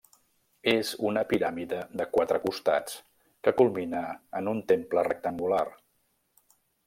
[0.69, 2.97] És una piràmide de quatre costats
[3.47, 4.01] que culmina
[4.41, 5.63] en un temple rectangular.